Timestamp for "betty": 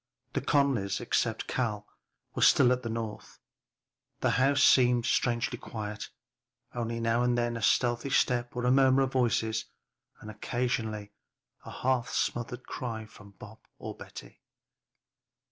13.95-14.41